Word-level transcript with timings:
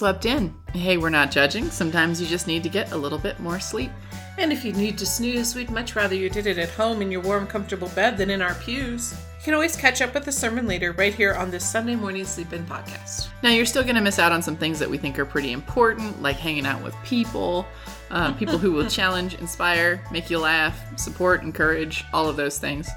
slept 0.00 0.24
in. 0.24 0.54
Hey, 0.72 0.96
we're 0.96 1.10
not 1.10 1.30
judging. 1.30 1.68
Sometimes 1.68 2.22
you 2.22 2.26
just 2.26 2.46
need 2.46 2.62
to 2.62 2.70
get 2.70 2.92
a 2.92 2.96
little 2.96 3.18
bit 3.18 3.38
more 3.38 3.60
sleep. 3.60 3.90
And 4.38 4.50
if 4.50 4.64
you 4.64 4.72
need 4.72 4.96
to 4.96 5.04
snooze, 5.04 5.54
we'd 5.54 5.70
much 5.70 5.94
rather 5.94 6.14
you 6.14 6.30
did 6.30 6.46
it 6.46 6.56
at 6.56 6.70
home 6.70 7.02
in 7.02 7.12
your 7.12 7.20
warm, 7.20 7.46
comfortable 7.46 7.88
bed 7.88 8.16
than 8.16 8.30
in 8.30 8.40
our 8.40 8.54
pews. 8.54 9.12
You 9.12 9.44
can 9.44 9.52
always 9.52 9.76
catch 9.76 10.00
up 10.00 10.14
with 10.14 10.24
the 10.24 10.32
sermon 10.32 10.66
later 10.66 10.92
right 10.92 11.12
here 11.12 11.34
on 11.34 11.50
this 11.50 11.70
Sunday 11.70 11.96
morning 11.96 12.24
sleep 12.24 12.54
in 12.54 12.64
podcast. 12.64 13.28
Now, 13.42 13.50
you're 13.50 13.66
still 13.66 13.82
going 13.82 13.94
to 13.94 14.00
miss 14.00 14.18
out 14.18 14.32
on 14.32 14.40
some 14.40 14.56
things 14.56 14.78
that 14.78 14.88
we 14.88 14.96
think 14.96 15.18
are 15.18 15.26
pretty 15.26 15.52
important, 15.52 16.22
like 16.22 16.36
hanging 16.36 16.64
out 16.64 16.82
with 16.82 16.96
people, 17.04 17.66
uh, 18.10 18.32
people 18.32 18.56
who 18.56 18.72
will 18.72 18.88
challenge, 18.88 19.34
inspire, 19.34 20.02
make 20.10 20.30
you 20.30 20.38
laugh, 20.38 20.98
support, 20.98 21.42
encourage, 21.42 22.06
all 22.14 22.26
of 22.26 22.36
those 22.36 22.58
things. 22.58 22.88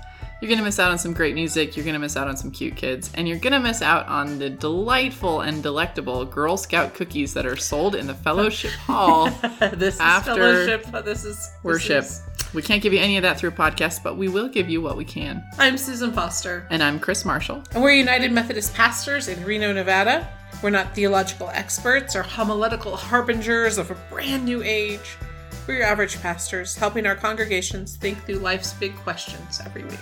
You're 0.43 0.49
going 0.49 0.59
to 0.59 0.65
miss 0.65 0.77
out 0.77 0.91
on 0.91 0.99
some 0.99 1.13
great 1.13 1.35
music, 1.35 1.77
you're 1.77 1.85
going 1.85 1.93
to 1.93 1.99
miss 1.99 2.17
out 2.17 2.27
on 2.27 2.35
some 2.35 2.51
cute 2.51 2.75
kids, 2.75 3.09
and 3.13 3.29
you're 3.29 3.37
going 3.39 3.53
to 3.53 3.61
miss 3.61 3.81
out 3.81 4.05
on 4.09 4.39
the 4.39 4.49
delightful 4.49 5.39
and 5.39 5.63
delectable 5.63 6.25
Girl 6.25 6.57
Scout 6.57 6.93
cookies 6.93 7.33
that 7.35 7.45
are 7.45 7.55
sold 7.55 7.95
in 7.95 8.07
the 8.07 8.13
fellowship 8.13 8.71
hall 8.85 9.29
this 9.71 10.01
After 10.01 10.31
is 10.31 10.67
fellowship. 10.67 11.05
This 11.05 11.23
is 11.23 11.37
this 11.37 11.49
worship. 11.63 12.03
is- 12.03 12.21
We 12.53 12.61
can't 12.61 12.83
give 12.83 12.91
you 12.91 12.99
any 12.99 13.15
of 13.15 13.21
that 13.23 13.39
through 13.39 13.51
a 13.51 13.53
podcast, 13.53 14.03
but 14.03 14.17
we 14.17 14.27
will 14.27 14.49
give 14.49 14.67
you 14.69 14.81
what 14.81 14.97
we 14.97 15.05
can. 15.05 15.41
I'm 15.59 15.77
Susan 15.77 16.11
Foster, 16.11 16.67
And 16.69 16.83
I'm 16.83 16.99
Chris 16.99 17.23
Marshall. 17.23 17.63
and 17.71 17.81
we're 17.81 17.91
United 17.93 18.33
Methodist 18.33 18.73
pastors 18.73 19.29
in 19.29 19.41
Reno, 19.45 19.71
Nevada. 19.71 20.27
We're 20.61 20.71
not 20.71 20.93
theological 20.93 21.51
experts 21.53 22.17
or 22.17 22.21
homiletical 22.21 22.97
harbingers 22.97 23.77
of 23.77 23.91
a 23.91 23.95
brand 24.11 24.43
new 24.43 24.61
age. 24.61 25.15
We're 25.67 25.75
your 25.75 25.85
average 25.85 26.21
pastors, 26.21 26.75
helping 26.75 27.05
our 27.05 27.15
congregations 27.15 27.95
think 27.95 28.21
through 28.25 28.39
life's 28.39 28.73
big 28.73 28.93
questions 28.97 29.61
every 29.65 29.85
week. 29.85 29.99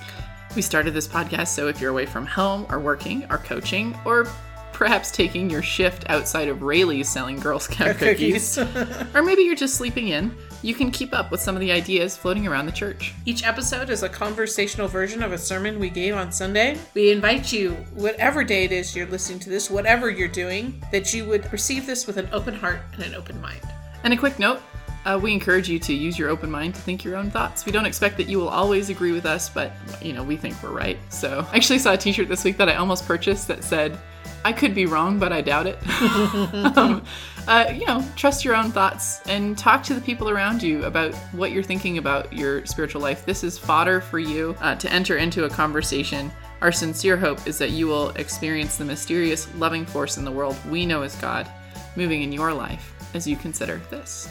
We 0.55 0.61
started 0.61 0.93
this 0.93 1.07
podcast 1.07 1.47
so 1.47 1.69
if 1.69 1.79
you're 1.79 1.91
away 1.91 2.05
from 2.05 2.25
home 2.25 2.65
or 2.69 2.79
working 2.79 3.25
or 3.29 3.37
coaching 3.37 3.97
or 4.03 4.27
perhaps 4.73 5.09
taking 5.11 5.49
your 5.49 5.61
shift 5.61 6.09
outside 6.09 6.49
of 6.49 6.61
Raley's 6.61 7.07
selling 7.07 7.39
Girl 7.39 7.57
Scout 7.59 7.95
cookies, 7.99 8.57
or 8.57 9.21
maybe 9.23 9.43
you're 9.43 9.55
just 9.55 9.75
sleeping 9.75 10.09
in, 10.09 10.35
you 10.61 10.73
can 10.73 10.91
keep 10.91 11.13
up 11.13 11.31
with 11.31 11.39
some 11.39 11.55
of 11.55 11.61
the 11.61 11.71
ideas 11.71 12.17
floating 12.17 12.47
around 12.47 12.65
the 12.65 12.71
church. 12.71 13.13
Each 13.25 13.45
episode 13.45 13.89
is 13.89 14.03
a 14.03 14.09
conversational 14.09 14.87
version 14.87 15.23
of 15.23 15.31
a 15.31 15.37
sermon 15.37 15.79
we 15.79 15.89
gave 15.89 16.15
on 16.15 16.31
Sunday. 16.31 16.77
We 16.95 17.11
invite 17.11 17.53
you, 17.53 17.71
whatever 17.93 18.43
day 18.43 18.65
it 18.65 18.71
is 18.71 18.93
you're 18.95 19.07
listening 19.07 19.39
to 19.39 19.49
this, 19.49 19.69
whatever 19.69 20.09
you're 20.09 20.27
doing, 20.27 20.83
that 20.91 21.13
you 21.13 21.25
would 21.25 21.51
receive 21.53 21.85
this 21.85 22.07
with 22.07 22.17
an 22.17 22.27
open 22.33 22.55
heart 22.55 22.81
and 22.93 23.03
an 23.03 23.15
open 23.15 23.39
mind. 23.39 23.61
And 24.03 24.13
a 24.13 24.17
quick 24.17 24.39
note 24.39 24.61
uh, 25.05 25.19
we 25.21 25.33
encourage 25.33 25.69
you 25.69 25.79
to 25.79 25.93
use 25.93 26.17
your 26.17 26.29
open 26.29 26.49
mind 26.49 26.75
to 26.75 26.81
think 26.81 27.03
your 27.03 27.15
own 27.15 27.31
thoughts. 27.31 27.65
We 27.65 27.71
don't 27.71 27.85
expect 27.85 28.17
that 28.17 28.27
you 28.27 28.37
will 28.37 28.49
always 28.49 28.89
agree 28.89 29.11
with 29.11 29.25
us, 29.25 29.49
but 29.49 29.73
you 30.01 30.13
know, 30.13 30.23
we 30.23 30.37
think 30.37 30.61
we're 30.61 30.71
right. 30.71 30.97
So 31.09 31.45
I 31.51 31.55
actually 31.55 31.79
saw 31.79 31.93
a 31.93 31.97
t 31.97 32.11
shirt 32.11 32.27
this 32.27 32.43
week 32.43 32.57
that 32.57 32.69
I 32.69 32.75
almost 32.75 33.07
purchased 33.07 33.47
that 33.47 33.63
said, 33.63 33.97
I 34.43 34.53
could 34.53 34.73
be 34.73 34.85
wrong, 34.85 35.19
but 35.19 35.31
I 35.31 35.41
doubt 35.41 35.67
it. 35.67 35.77
um, 36.77 37.03
uh, 37.47 37.71
you 37.73 37.85
know, 37.85 38.03
trust 38.15 38.43
your 38.43 38.55
own 38.55 38.71
thoughts 38.71 39.21
and 39.27 39.57
talk 39.57 39.83
to 39.83 39.93
the 39.93 40.01
people 40.01 40.29
around 40.29 40.63
you 40.63 40.83
about 40.85 41.13
what 41.33 41.51
you're 41.51 41.63
thinking 41.63 41.97
about 41.97 42.31
your 42.33 42.65
spiritual 42.65 43.01
life. 43.01 43.25
This 43.25 43.43
is 43.43 43.57
fodder 43.57 44.01
for 44.01 44.19
you 44.19 44.55
uh, 44.61 44.75
to 44.75 44.91
enter 44.91 45.17
into 45.17 45.45
a 45.45 45.49
conversation. 45.49 46.31
Our 46.61 46.71
sincere 46.71 47.17
hope 47.17 47.47
is 47.47 47.57
that 47.59 47.71
you 47.71 47.87
will 47.87 48.09
experience 48.11 48.77
the 48.77 48.85
mysterious, 48.85 49.53
loving 49.55 49.85
force 49.85 50.17
in 50.17 50.25
the 50.25 50.31
world 50.31 50.55
we 50.69 50.85
know 50.85 51.01
as 51.03 51.15
God 51.15 51.47
moving 51.95 52.21
in 52.21 52.31
your 52.31 52.53
life 52.53 52.93
as 53.13 53.27
you 53.27 53.35
consider 53.35 53.81
this. 53.89 54.29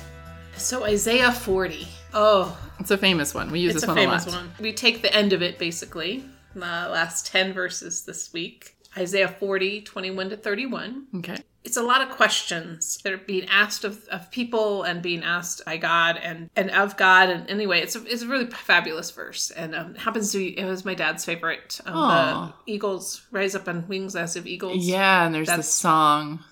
So, 0.60 0.84
Isaiah 0.84 1.32
40. 1.32 1.88
Oh, 2.14 2.56
It's 2.78 2.90
a 2.90 2.98
famous 2.98 3.34
one. 3.34 3.50
We 3.50 3.60
use 3.60 3.74
it's 3.74 3.82
this 3.82 3.84
a 3.84 3.88
one 3.88 3.96
famous 3.96 4.26
a 4.26 4.30
one. 4.30 4.52
We 4.60 4.72
take 4.72 5.02
the 5.02 5.12
end 5.14 5.32
of 5.32 5.42
it 5.42 5.58
basically, 5.58 6.24
the 6.54 6.60
last 6.60 7.26
10 7.26 7.52
verses 7.52 8.04
this 8.04 8.32
week. 8.32 8.76
Isaiah 8.96 9.28
40, 9.28 9.82
21 9.82 10.30
to 10.30 10.36
31. 10.36 11.06
Okay. 11.18 11.38
it's 11.64 11.76
a 11.76 11.82
lot 11.82 12.02
of 12.02 12.10
questions 12.10 12.98
that 13.04 13.12
are 13.12 13.18
being 13.18 13.46
asked 13.48 13.84
of, 13.84 14.06
of 14.08 14.30
people 14.32 14.82
and 14.82 15.00
being 15.00 15.22
asked 15.22 15.64
by 15.64 15.76
God 15.76 16.16
and, 16.22 16.50
and 16.56 16.70
of 16.72 16.96
God. 16.96 17.28
And 17.30 17.48
anyway, 17.48 17.80
it's 17.80 17.94
a, 17.96 18.04
it's 18.04 18.22
a 18.22 18.26
really 18.28 18.46
fabulous 18.46 19.10
verse. 19.12 19.50
And 19.52 19.74
um, 19.74 19.94
happens 19.94 20.32
to 20.32 20.38
be, 20.38 20.58
it 20.58 20.64
was 20.64 20.84
my 20.84 20.94
dad's 20.94 21.24
favorite. 21.24 21.80
Um, 21.86 22.52
the 22.66 22.72
Eagles 22.72 23.26
rise 23.30 23.54
up 23.54 23.68
on 23.68 23.86
wings 23.88 24.14
as 24.16 24.36
of 24.36 24.46
eagles. 24.46 24.84
Yeah, 24.84 25.24
and 25.24 25.34
there's 25.34 25.46
the 25.46 25.52
That's- 25.52 25.72
song. 25.72 26.44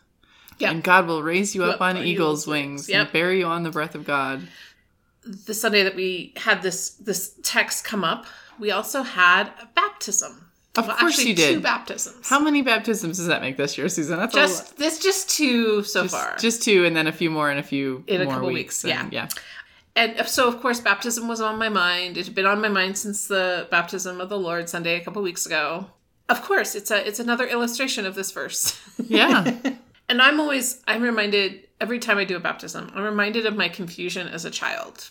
Yeah. 0.59 0.71
And 0.71 0.83
God 0.83 1.07
will 1.07 1.23
raise 1.23 1.55
you 1.55 1.65
up 1.65 1.81
on 1.81 1.97
eagle's 1.99 2.47
wings. 2.47 2.89
Yep. 2.89 3.01
and 3.01 3.13
bury 3.13 3.39
you 3.41 3.47
on 3.47 3.63
the 3.63 3.71
breath 3.71 3.95
of 3.95 4.05
God. 4.05 4.43
The 5.25 5.55
Sunday 5.55 5.83
that 5.85 5.95
we 5.95 6.33
had 6.37 6.63
this, 6.63 6.91
this 6.91 7.35
text 7.43 7.85
come 7.85 8.03
up, 8.05 8.27
we 8.59 8.71
also 8.71 9.03
had 9.03 9.49
a 9.61 9.69
baptism. 9.75 10.45
Of 10.77 10.87
course 10.87 11.15
actually, 11.19 11.31
you 11.31 11.35
did. 11.37 11.55
Two 11.57 11.61
baptisms. 11.61 12.29
How 12.29 12.39
many 12.39 12.63
baptisms 12.63 13.17
does 13.17 13.27
that 13.27 13.41
make 13.41 13.57
this 13.57 13.77
year, 13.77 13.89
Susan? 13.89 14.17
That's 14.19 14.35
a 14.35 14.39
just 14.39 14.77
this 14.77 15.01
just 15.01 15.29
two 15.29 15.83
so 15.83 16.03
just, 16.03 16.15
far. 16.15 16.37
just 16.39 16.63
two, 16.63 16.85
and 16.85 16.95
then 16.95 17.07
a 17.09 17.13
few 17.13 17.31
more 17.31 17.51
in 17.51 17.59
a 17.59 17.63
few 17.65 18.05
In 18.07 18.21
a 18.21 18.27
couple 18.27 18.47
weeks. 18.49 18.85
weeks, 18.85 18.85
and- 18.85 19.13
yeah. 19.13 19.29
And 19.97 20.29
so, 20.29 20.47
of 20.47 20.61
course, 20.61 20.79
baptism 20.79 21.27
was 21.27 21.41
on 21.41 21.59
my 21.59 21.69
mind. 21.69 22.17
It 22.17 22.27
had 22.27 22.35
been 22.35 22.47
on 22.47 22.61
my 22.61 22.69
mind 22.69 22.97
since 22.97 23.27
the 23.27 23.67
baptism 23.73 24.21
of 24.21 24.29
the 24.29 24.39
Lord 24.39 24.69
Sunday 24.69 24.95
a 24.95 25.05
couple 25.05 25.21
weeks 25.23 25.45
ago. 25.45 25.87
Of 26.29 26.43
course, 26.43 26.77
it's 26.77 26.93
a 26.93 27.05
it's 27.05 27.19
another 27.19 27.47
illustration 27.47 28.07
of 28.07 28.15
this 28.15 28.31
verse. 28.31 28.79
Yeah. 29.03 29.57
and 30.19 30.27
I'm 30.27 30.41
always 30.41 30.83
I'm 30.89 31.03
reminded 31.03 31.69
every 31.81 32.01
time 32.01 32.19
I 32.19 32.25
do 32.25 32.37
a 32.37 32.41
baptism, 32.41 32.91
I'm 32.93 33.05
reminded 33.05 33.47
of 33.47 33.57
my 33.57 33.69
confusion 33.69 34.27
as 34.27 34.45
a 34.45 34.51
child. 34.51 35.11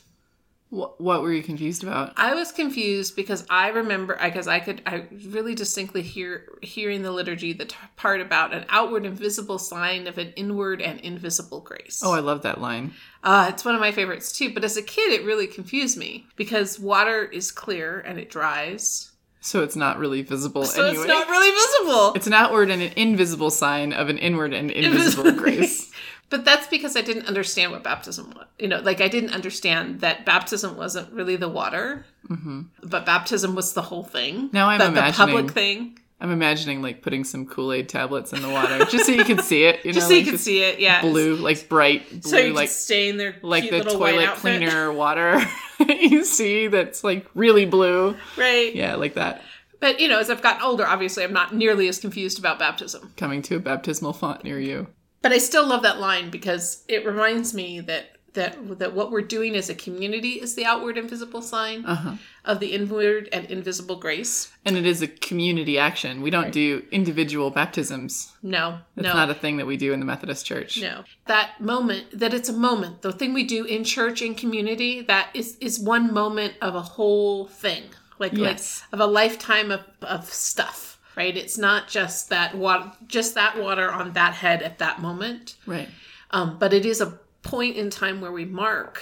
what, 0.69 0.99
what 0.99 1.21
were 1.21 1.31
you 1.31 1.41
confused 1.41 1.81
about? 1.81 2.11
I 2.17 2.33
was 2.33 2.51
confused 2.51 3.15
because 3.15 3.45
I 3.49 3.69
remember 3.69 4.19
because 4.21 4.49
I 4.49 4.59
could 4.59 4.81
I 4.85 5.05
really 5.27 5.55
distinctly 5.55 6.01
hear 6.01 6.49
hearing 6.61 7.03
the 7.03 7.13
liturgy 7.13 7.53
the 7.53 7.63
t- 7.63 7.77
part 7.95 8.19
about 8.19 8.53
an 8.53 8.65
outward 8.67 9.05
and 9.05 9.17
visible 9.17 9.59
sign 9.59 10.07
of 10.07 10.17
an 10.17 10.33
inward 10.35 10.81
and 10.81 10.99
invisible 10.99 11.61
grace. 11.61 12.01
Oh, 12.03 12.11
I 12.11 12.19
love 12.19 12.41
that 12.41 12.59
line. 12.59 12.91
Uh, 13.23 13.45
it's 13.49 13.63
one 13.63 13.75
of 13.75 13.79
my 13.81 13.93
favorites 13.93 14.37
too. 14.37 14.53
But 14.53 14.65
as 14.65 14.75
a 14.75 14.81
kid, 14.81 15.13
it 15.13 15.25
really 15.25 15.47
confused 15.47 15.97
me 15.97 16.27
because 16.35 16.81
water 16.81 17.23
is 17.23 17.49
clear 17.49 18.01
and 18.01 18.19
it 18.19 18.29
dries. 18.29 19.13
So 19.39 19.63
it's 19.63 19.75
not 19.75 19.97
really 19.99 20.21
visible 20.23 20.65
So 20.65 20.85
anyway. 20.85 21.03
it's 21.03 21.07
not 21.07 21.29
really 21.29 21.51
visible. 21.51 22.13
It's 22.15 22.27
an 22.27 22.33
outward 22.33 22.69
and 22.69 22.81
an 22.81 22.91
invisible 22.95 23.51
sign 23.51 23.93
of 23.93 24.09
an 24.09 24.17
inward 24.17 24.53
and 24.53 24.71
invisible 24.71 25.31
grace. 25.31 25.91
But 26.29 26.43
that's 26.43 26.67
because 26.67 26.97
I 26.97 27.01
didn't 27.01 27.27
understand 27.27 27.71
what 27.71 27.83
baptism 27.83 28.31
was. 28.35 28.47
You 28.59 28.67
know, 28.67 28.81
like 28.81 28.99
I 28.99 29.07
didn't 29.07 29.29
understand 29.29 30.01
that 30.01 30.25
baptism 30.25 30.75
wasn't 30.75 31.13
really 31.13 31.37
the 31.37 31.47
water, 31.47 32.05
mm-hmm. 32.27 32.63
but 32.83 33.05
baptism 33.05 33.55
was 33.55 33.71
the 33.71 33.81
whole 33.81 34.03
thing. 34.03 34.49
Now 34.51 34.67
I'm 34.67 34.79
the, 34.79 34.89
the 34.89 35.13
public 35.13 35.45
imagining- 35.45 35.49
thing. 35.49 35.99
I'm 36.19 36.31
imagining 36.31 36.81
like 36.81 37.01
putting 37.03 37.23
some 37.23 37.45
Kool 37.45 37.71
Aid 37.71 37.89
tablets 37.89 38.33
in 38.33 38.41
the 38.41 38.49
water 38.49 38.85
just 38.85 39.05
so 39.05 39.11
you 39.11 39.23
can 39.23 39.39
see 39.39 39.65
it. 39.65 39.85
You 39.85 39.91
know, 39.91 39.95
Just 39.95 40.07
so 40.07 40.13
you 40.13 40.25
can 40.25 40.37
see 40.39 40.63
it, 40.63 40.79
yeah. 40.79 41.01
blue, 41.01 41.35
like 41.35 41.69
bright 41.69 42.09
blue, 42.09 42.21
so 42.21 42.37
you 42.37 42.53
like 42.53 42.69
can 42.69 42.75
stay 42.75 43.09
in 43.09 43.17
their 43.17 43.35
like 43.43 43.69
the 43.69 43.83
toilet 43.83 44.29
cleaner 44.35 44.91
water 45.03 45.39
you 45.87 46.23
see 46.25 46.67
that's 46.67 47.03
like 47.03 47.27
really 47.35 47.65
blue. 47.65 48.15
right? 48.35 48.73
Yeah, 48.73 48.95
like 48.95 49.13
that. 49.13 49.43
But 49.79 49.99
you 49.99 50.07
know, 50.07 50.19
as 50.19 50.31
I've 50.31 50.41
gotten 50.41 50.63
older, 50.63 50.87
obviously, 50.87 51.23
I'm 51.23 51.33
not 51.33 51.53
nearly 51.53 51.87
as 51.87 51.99
confused 51.99 52.39
about 52.39 52.57
baptism. 52.57 53.13
Coming 53.15 53.43
to 53.43 53.57
a 53.57 53.59
baptismal 53.59 54.13
font 54.13 54.43
near 54.43 54.59
you. 54.59 54.87
But 55.21 55.33
I 55.33 55.37
still 55.37 55.67
love 55.67 55.83
that 55.83 55.99
line 55.99 56.29
because 56.31 56.83
it 56.87 57.05
reminds 57.05 57.53
me 57.53 57.79
that 57.81 58.16
that 58.37 58.79
that 58.79 58.93
what 58.93 59.11
we're 59.11 59.21
doing 59.37 59.55
as 59.55 59.69
a 59.69 59.75
community 59.75 60.33
is 60.43 60.55
the 60.55 60.65
outward 60.65 60.97
and 60.97 61.09
visible 61.09 61.41
sign 61.41 61.85
Uh-huh. 61.85 62.13
of 62.45 62.59
the 62.61 62.71
inward 62.77 63.27
and 63.33 63.43
invisible 63.51 63.97
grace. 63.97 64.51
And 64.65 64.77
it 64.77 64.85
is 64.85 65.01
a 65.01 65.07
community 65.07 65.77
action. 65.77 66.21
We 66.21 66.29
don't 66.29 66.51
do 66.51 66.83
individual 66.91 67.49
baptisms. 67.51 68.31
No, 68.41 68.79
That's 68.95 69.07
no, 69.09 69.13
not 69.13 69.29
a 69.29 69.33
thing 69.33 69.57
that 69.57 69.67
we 69.67 69.75
do 69.77 69.91
in 69.93 69.99
the 69.99 70.05
Methodist 70.13 70.45
Church. 70.45 70.79
no. 70.81 71.03
That 71.25 71.59
moment, 71.59 72.03
that 72.19 72.33
it's 72.33 72.49
a 72.49 72.53
moment, 72.69 73.01
the 73.01 73.11
thing 73.11 73.33
we 73.33 73.43
do 73.43 73.65
in 73.65 73.83
church 73.83 74.21
in 74.21 74.33
community, 74.35 75.01
that 75.01 75.27
is 75.33 75.57
is 75.59 75.79
one 75.79 76.13
moment 76.13 76.53
of 76.61 76.73
a 76.75 76.81
whole 76.95 77.47
thing, 77.47 77.83
like 78.19 78.33
Yes. 78.33 78.83
like 78.91 78.93
of 78.93 78.99
a 79.07 79.11
lifetime 79.21 79.69
of 79.71 79.81
of 80.01 80.21
stuff. 80.31 80.85
Right? 81.21 81.35
It's 81.43 81.57
not 81.57 81.87
just 81.87 82.29
that 82.29 82.49
water, 82.55 82.91
just 83.07 83.33
that 83.33 83.57
water 83.57 83.89
on 83.99 84.13
that 84.13 84.33
head 84.43 84.61
at 84.61 84.77
that 84.77 85.01
moment. 85.01 85.55
Right. 85.65 85.89
Um, 86.29 86.57
but 86.59 86.73
it 86.73 86.85
is 86.85 87.01
a 87.01 87.09
point 87.41 87.75
in 87.77 87.89
time 87.89 88.21
where 88.21 88.31
we 88.31 88.45
mark, 88.45 89.01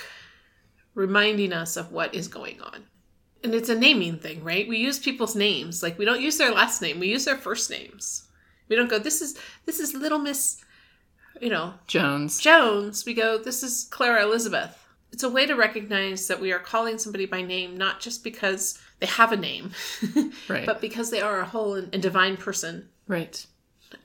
reminding 0.93 1.53
us 1.53 1.77
of 1.77 1.91
what 1.91 2.13
is 2.15 2.27
going 2.27 2.61
on. 2.61 2.83
And 3.43 3.53
it's 3.53 3.69
a 3.69 3.77
naming 3.77 4.17
thing, 4.17 4.43
right? 4.43 4.67
We 4.67 4.77
use 4.77 4.97
people's 4.99 5.35
names. 5.35 5.83
Like 5.83 5.97
we 5.99 6.05
don't 6.05 6.21
use 6.21 6.37
their 6.37 6.51
last 6.51 6.81
name, 6.81 6.99
we 6.99 7.07
use 7.07 7.25
their 7.25 7.37
first 7.37 7.69
names. 7.69 8.27
We 8.69 8.75
don't 8.75 8.89
go, 8.89 8.97
this 8.97 9.21
is 9.21 9.37
this 9.65 9.79
is 9.79 9.93
little 9.93 10.17
Miss, 10.17 10.63
you 11.39 11.49
know, 11.49 11.75
Jones. 11.85 12.39
Jones. 12.39 13.05
We 13.05 13.13
go, 13.13 13.37
this 13.37 13.61
is 13.61 13.87
Clara 13.91 14.23
Elizabeth. 14.23 14.81
It's 15.11 15.23
a 15.23 15.29
way 15.29 15.45
to 15.45 15.53
recognize 15.55 16.27
that 16.27 16.41
we 16.41 16.51
are 16.51 16.59
calling 16.59 16.97
somebody 16.97 17.25
by 17.25 17.41
name, 17.41 17.77
not 17.77 17.99
just 18.01 18.23
because 18.23 18.77
they 18.99 19.05
have 19.05 19.31
a 19.31 19.38
name, 19.38 19.71
Right. 20.49 20.65
but 20.65 20.81
because 20.81 21.09
they 21.11 21.21
are 21.21 21.39
a 21.39 21.45
whole 21.45 21.75
and, 21.75 22.01
divine 22.01 22.35
person 22.38 22.89
right. 23.07 23.45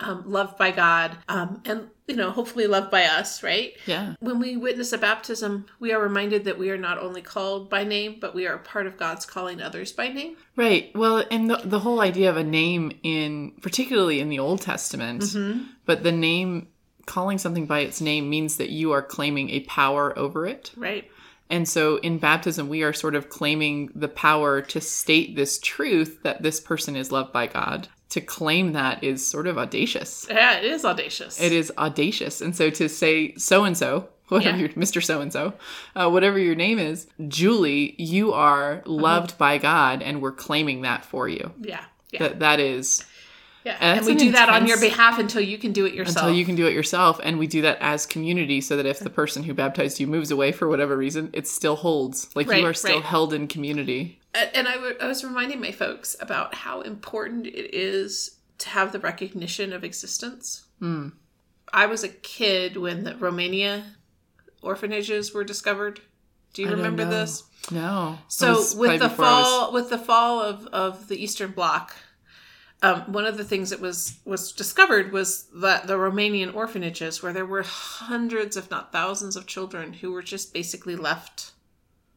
Um, 0.01 0.23
loved 0.27 0.57
by 0.57 0.71
God, 0.71 1.17
um, 1.29 1.63
and 1.65 1.89
you 2.07 2.17
know, 2.17 2.31
hopefully 2.33 2.67
loved 2.67 2.91
by 2.91 3.05
us, 3.05 3.43
right? 3.43 3.75
Yeah. 3.87 4.15
When 4.19 4.41
we 4.41 4.57
witness 4.57 4.93
a 4.93 4.99
baptism, 4.99 5.67
we 5.79 5.93
are 5.93 6.03
reminded 6.03 6.45
that 6.45 6.59
we 6.59 6.71
are 6.71 6.77
not 6.77 6.99
only 6.99 7.23
called 7.23 7.71
by 7.71 7.85
name, 7.85 8.17
but 8.21 8.35
we 8.35 8.49
are 8.49 8.55
a 8.55 8.59
part 8.59 8.89
of 8.89 8.97
God's 8.97 9.25
calling 9.25 9.63
others 9.63 9.93
by 9.93 10.09
name. 10.09 10.37
Right. 10.57 10.91
Well, 10.97 11.25
and 11.31 11.49
the, 11.49 11.61
the 11.65 11.79
whole 11.79 12.01
idea 12.01 12.29
of 12.29 12.37
a 12.37 12.43
name 12.43 12.99
in, 13.05 13.53
particularly 13.63 14.19
in 14.19 14.29
the 14.29 14.41
Old 14.41 14.61
Testament, 14.61 15.23
Mm-hmm. 15.23 15.63
but 15.87 16.03
the 16.03 16.11
name 16.11 16.67
calling 17.07 17.39
something 17.39 17.67
by 17.67 17.81
its 17.81 18.01
name 18.01 18.29
means 18.29 18.57
that 18.57 18.71
you 18.71 18.91
are 18.91 19.03
claiming 19.03 19.51
a 19.51 19.61
power 19.61 20.17
over 20.19 20.47
it. 20.47 20.73
Right. 20.77 21.09
And 21.49 21.69
so 21.69 21.97
in 21.99 22.19
baptism, 22.19 22.69
we 22.69 22.83
are 22.83 22.93
sort 22.93 23.15
of 23.15 23.29
claiming 23.29 23.91
the 23.95 24.09
power 24.09 24.63
to 24.63 24.81
state 24.81 25.35
this 25.37 25.59
truth 25.59 26.21
that 26.23 26.43
this 26.43 26.61
person 26.61 26.95
is 26.97 27.11
loved 27.11 27.33
by 27.33 27.47
God. 27.47 27.89
To 28.11 28.21
claim 28.21 28.73
that 28.73 29.05
is 29.05 29.27
sort 29.27 29.47
of 29.47 29.57
audacious. 29.57 30.27
Yeah, 30.29 30.59
it 30.59 30.65
is 30.65 30.85
audacious. 30.85 31.41
It 31.41 31.53
is 31.53 31.73
audacious. 31.79 32.41
And 32.41 32.57
so 32.57 32.69
to 32.71 32.89
say 32.89 33.35
so 33.37 33.65
and 33.65 33.77
so, 33.77 34.09
whatever 34.29 34.57
Yeah. 34.57 34.63
your 34.63 34.69
Mr. 34.71 35.03
So 35.03 35.21
and 35.21 35.33
so, 35.33 35.55
uh, 35.95 36.09
whatever 36.11 36.39
your 36.39 36.55
name 36.55 36.79
is, 36.79 37.07
Julie, 37.29 37.95
you 37.99 38.33
are 38.33 38.79
uh-huh. 38.79 38.91
loved 38.91 39.39
by 39.39 39.59
God, 39.59 40.03
and 40.03 40.23
we're 40.23 40.33
claiming 40.33 40.83
that 40.83 41.05
for 41.05 41.29
you. 41.29 41.53
Yeah. 41.61 41.85
Yeah. 42.13 42.21
That 42.21 42.41
that 42.41 42.61
is 42.61 43.05
yeah. 43.65 43.77
and 43.81 43.99
And 43.99 44.07
we 44.07 44.13
an 44.13 44.19
do 44.19 44.33
that 44.33 44.49
on 44.49 44.67
your 44.67 44.81
behalf 44.81 45.19
until 45.19 45.43
you 45.43 45.59
can 45.59 45.73
do 45.73 45.85
it 45.85 45.95
yourself. 45.95 46.25
until 46.25 46.37
you 46.37 46.45
can 46.45 46.55
do 46.55 46.67
it 46.67 46.73
yourself, 46.73 47.21
and 47.23 47.39
we 47.39 47.47
do 47.47 47.63
that 47.63 47.79
as 47.81 48.07
community, 48.07 48.61
so 48.61 48.77
that 48.77 48.87
if 48.87 48.99
the 48.99 49.07
mm-hmm. 49.07 49.15
person 49.15 49.43
who 49.43 49.55
baptized 49.55 50.01
you 50.01 50.07
moves 50.07 50.31
away 50.31 50.53
for 50.53 50.69
whatever 50.69 50.97
reason, 50.97 51.31
it 51.33 51.47
still 51.47 51.77
holds. 51.77 52.35
Like 52.35 52.49
Right, 52.49 52.61
you 52.61 52.67
are 52.67 52.75
still 52.75 52.97
right. 52.97 53.05
held 53.05 53.35
in 53.35 53.49
community. 53.49 54.20
And 54.35 54.69
I 54.69 55.07
was 55.07 55.25
reminding 55.25 55.61
my 55.61 55.73
folks 55.73 56.17
about 56.21 56.55
how 56.55 56.83
important 56.83 57.47
it 57.47 57.75
is 57.75 58.39
to 58.59 58.69
have 58.69 58.93
the 58.93 59.01
recognition 59.01 59.73
of 59.73 59.83
existence. 59.83 60.67
Hmm. 60.79 61.09
I 61.73 61.87
was 61.87 62.05
a 62.05 62.09
kid 62.09 62.77
when 62.77 63.05
the 63.05 63.17
Romania 63.17 63.97
orphanages 64.63 65.33
were 65.33 65.45
discovered. 65.45 66.01
Do 66.53 66.63
you 66.63 66.69
I 66.69 66.73
remember 66.73 67.05
this? 67.05 67.45
No. 67.71 68.19
So 68.29 68.55
with 68.77 69.01
the 69.01 69.07
I 69.07 69.09
was- 69.09 69.17
fall, 69.17 69.73
with 69.73 69.91
the 69.91 69.99
fall 69.99 70.41
of, 70.41 70.67
of 70.69 71.09
the 71.09 71.23
Eastern 71.23 71.53
Bloc, 71.53 71.95
um, 72.83 73.13
one 73.13 73.27
of 73.27 73.37
the 73.37 73.45
things 73.45 73.71
that 73.71 73.81
was 73.81 74.19
was 74.25 74.53
discovered 74.53 75.13
was 75.13 75.49
that 75.55 75.87
the 75.87 75.95
Romanian 75.99 76.55
orphanages, 76.55 77.23
where 77.23 77.33
there 77.33 77.45
were 77.45 77.63
hundreds, 77.63 78.57
if 78.57 78.71
not 78.71 78.91
thousands, 78.91 79.37
of 79.37 79.47
children 79.47 79.93
who 79.95 80.13
were 80.13 80.23
just 80.23 80.55
basically 80.55 80.97
left 80.97 81.53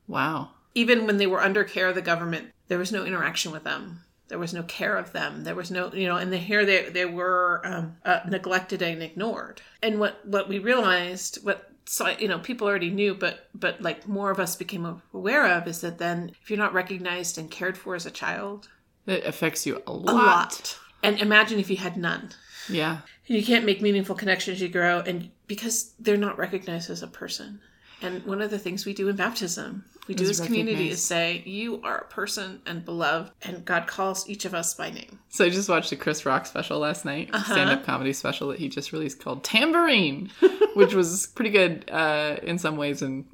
wow. 0.08 0.52
Even 0.76 1.06
when 1.06 1.18
they 1.18 1.28
were 1.28 1.42
under 1.42 1.64
care 1.64 1.88
of 1.88 1.96
the 1.96 2.02
government, 2.02 2.52
there 2.68 2.78
was 2.78 2.92
no 2.92 3.06
interaction 3.06 3.52
with 3.52 3.64
them. 3.64 4.02
There 4.28 4.40
was 4.40 4.54
no 4.54 4.64
care 4.64 4.98
of 4.98 5.12
them. 5.12 5.44
There 5.44 5.56
was 5.56 5.70
no, 5.70 5.94
you 5.94 6.08
know, 6.08 6.16
and 6.16 6.32
the, 6.32 6.38
here 6.38 6.66
they 6.66 6.90
they 6.90 7.06
were 7.06 7.62
um, 7.64 7.98
uh, 8.06 8.22
neglected 8.28 8.82
and 8.82 9.04
ignored. 9.04 9.62
And 9.82 10.00
what 10.00 10.26
what 10.26 10.48
we 10.50 10.60
realized, 10.60 11.44
what 11.44 11.70
so 11.86 12.08
you 12.18 12.28
know, 12.28 12.40
people 12.40 12.68
already 12.68 12.90
knew, 12.90 13.14
but 13.14 13.50
but 13.54 13.82
like 13.82 14.08
more 14.08 14.32
of 14.32 14.40
us 14.40 14.56
became 14.56 15.02
aware 15.14 15.46
of, 15.46 15.68
is 15.68 15.82
that 15.82 16.00
then 16.00 16.32
if 16.42 16.50
you're 16.50 16.58
not 16.58 16.74
recognized 16.74 17.38
and 17.38 17.52
cared 17.52 17.78
for 17.78 17.96
as 17.96 18.06
a 18.06 18.12
child, 18.12 18.70
It 19.06 19.26
affects 19.26 19.66
you 19.66 19.84
a 19.86 19.94
lot, 19.94 20.14
a 20.14 20.16
lot. 20.16 20.80
And 21.04 21.20
imagine 21.20 21.60
if 21.60 21.70
you 21.70 21.78
had 21.78 21.98
none. 21.98 22.30
Yeah. 22.70 23.00
You 23.28 23.44
can't 23.44 23.66
make 23.66 23.82
meaningful 23.82 24.16
connections 24.16 24.62
you 24.62 24.70
grow, 24.70 25.00
and 25.00 25.30
because 25.48 25.94
they're 26.00 26.18
not 26.18 26.38
recognized 26.38 26.90
as 26.90 27.04
a 27.04 27.08
person. 27.08 27.60
And 28.02 28.26
one 28.26 28.42
of 28.42 28.52
the 28.52 28.60
things 28.60 28.86
we 28.86 28.94
do 28.94 29.10
in 29.10 29.16
baptism, 29.16 29.86
we 30.08 30.16
do 30.16 30.26
as 30.30 30.40
community, 30.40 30.90
is 30.90 31.04
say, 31.04 31.42
You 31.46 31.82
are 31.84 31.98
a 32.00 32.06
person 32.06 32.62
and 32.66 32.84
beloved, 32.84 33.32
and 33.44 33.64
God 33.64 33.88
calls 33.88 34.28
each 34.30 34.46
of 34.46 34.54
us 34.54 34.74
by 34.74 34.90
name. 34.90 35.20
So 35.30 35.46
I 35.46 35.50
just 35.50 35.70
watched 35.70 35.92
a 35.92 35.96
Chris 35.96 36.26
Rock 36.26 36.46
special 36.46 36.80
last 36.80 37.06
night, 37.06 37.30
Uh-huh. 37.34 37.54
stand 37.54 37.70
up 37.70 37.84
comedy 37.86 38.14
special 38.14 38.50
that 38.50 38.60
he 38.60 38.68
just 38.70 38.92
released 38.92 39.20
called 39.24 39.44
Tamborine, 39.44 40.30
which 40.76 40.94
was 40.94 41.28
pretty 41.28 41.52
good 41.52 41.90
uh, 41.90 42.38
in 42.44 42.58
some 42.58 42.76
ways 42.78 43.02
and 43.02 43.26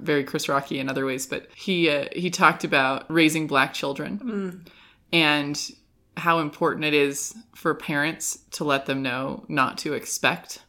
very 0.00 0.24
Chris 0.24 0.48
Rocky 0.48 0.78
in 0.80 0.88
other 0.88 1.06
ways. 1.06 1.26
But 1.26 1.48
he 1.54 1.88
uh, 1.88 2.06
he 2.14 2.28
talked 2.30 2.64
about 2.64 3.10
raising 3.10 3.46
black 3.46 3.72
children 3.72 4.18
Mm. 4.18 4.66
and 5.12 5.70
how 6.16 6.40
important 6.40 6.84
it 6.84 6.92
is 6.92 7.34
for 7.54 7.74
parents 7.74 8.38
to 8.50 8.64
let 8.64 8.86
them 8.86 9.00
know 9.02 9.44
not 9.48 9.78
to 9.78 9.94
expect 9.94 10.64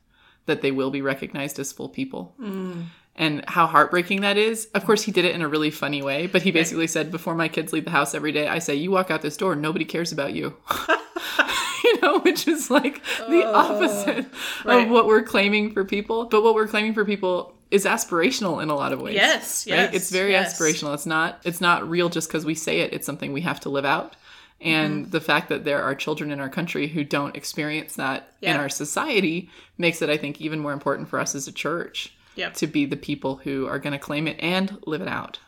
that 0.46 0.62
they 0.62 0.72
will 0.72 0.92
be 0.92 1.02
recognized 1.02 1.60
as 1.60 1.72
full 1.72 1.90
people. 1.90 2.36
Mm. 2.40 2.86
And 3.22 3.46
how 3.48 3.68
heartbreaking 3.68 4.22
that 4.22 4.36
is. 4.38 4.68
Of 4.74 4.84
course, 4.84 5.04
he 5.04 5.12
did 5.12 5.26
it 5.26 5.36
in 5.36 5.42
a 5.44 5.48
really 5.48 5.70
funny 5.70 6.02
way, 6.02 6.26
but 6.26 6.42
he 6.42 6.50
basically 6.52 6.88
said, 6.88 7.12
Before 7.12 7.36
my 7.36 7.48
kids 7.48 7.72
leave 7.72 7.86
the 7.86 7.92
house 7.92 8.16
every 8.16 8.32
day, 8.32 8.48
I 8.48 8.58
say, 8.60 8.74
You 8.76 8.90
walk 8.92 9.12
out 9.12 9.22
this 9.22 9.38
door, 9.38 9.56
nobody 9.56 9.86
cares 9.86 10.12
about 10.12 10.34
you. 10.34 10.56
you 11.84 12.02
know, 12.02 12.20
which 12.20 12.48
is 12.48 12.70
like 12.70 13.02
the 13.30 13.44
opposite 13.46 14.26
right. 14.66 14.84
of 14.86 14.90
what 14.90 15.06
we're 15.08 15.24
claiming 15.24 15.72
for 15.72 15.84
people. 15.86 16.26
But 16.26 16.42
what 16.44 16.56
we're 16.56 16.68
claiming 16.68 16.94
for 16.94 17.06
people 17.06 17.54
is 17.70 17.86
aspirational 17.86 18.62
in 18.62 18.70
a 18.70 18.76
lot 18.76 18.92
of 18.92 19.00
ways. 19.02 19.16
Yes, 19.16 19.68
Right? 19.70 19.76
yes, 19.78 19.94
It's 19.94 20.10
very 20.10 20.32
yes. 20.32 20.60
aspirational. 20.60 20.94
It's 20.94 21.06
not 21.06 21.40
it's 21.44 21.62
not 21.62 21.88
real 21.90 22.10
just 22.10 22.28
because 22.28 22.46
we 22.46 22.56
say 22.56 22.80
it. 22.82 22.94
It's 22.94 23.06
something 23.06 23.32
we 23.34 23.42
have 23.42 23.60
to 23.62 23.70
live 23.70 23.86
out. 23.86 24.16
And 24.60 25.04
Mm-hmm. 25.04 25.12
the 25.12 25.22
fact 25.22 25.50
that 25.50 25.64
there 25.64 25.82
are 25.82 25.96
children 25.96 26.32
in 26.32 26.40
our 26.40 26.50
country 26.50 26.88
who 26.88 27.04
don't 27.04 27.36
experience 27.36 27.96
that 27.96 28.34
in 28.42 28.56
our 28.58 28.70
society 28.70 29.50
makes 29.78 30.02
it, 30.02 30.10
I 30.10 30.18
think, 30.18 30.40
even 30.42 30.60
more 30.60 30.74
important 30.74 31.08
for 31.08 31.20
us 31.20 31.34
as 31.36 31.48
a 31.48 31.52
church 31.52 32.14
Yep. 32.36 32.54
to 32.56 32.68
be 32.68 32.86
the 32.86 32.98
people 32.98 33.38
who 33.38 33.68
are 33.68 33.80
going 33.80 33.94
to 33.94 34.00
claim 34.00 34.28
it 34.28 34.38
and 34.40 34.78
live 34.86 35.02
it 35.02 35.08
out. 35.08 35.40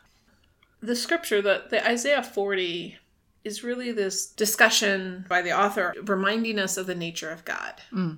The 0.82 0.96
scripture, 0.96 1.42
the, 1.42 1.64
the 1.70 1.88
Isaiah 1.88 2.24
40, 2.24 2.98
is 3.44 3.64
really 3.64 3.92
this 3.92 4.28
discussion 4.28 5.26
by 5.28 5.42
the 5.42 5.58
author 5.58 5.94
reminding 6.06 6.60
us 6.60 6.78
of 6.78 6.88
the 6.88 6.96
nature 6.96 7.30
of 7.30 7.46
God 7.46 7.76
mm. 7.92 8.18